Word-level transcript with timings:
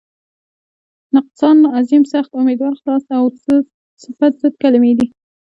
نقصان، 1.15 1.57
عظیم، 1.77 2.03
سخت، 2.13 2.29
امیدوار، 2.39 2.73
خلاص 2.81 3.05
او 3.17 3.23
صفت 4.01 4.33
ضد 4.41 4.55
کلمې 4.63 4.91
دي. 4.97 5.07